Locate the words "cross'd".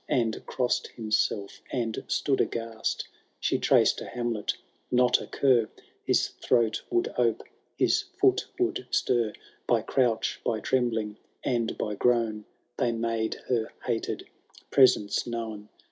0.47-0.87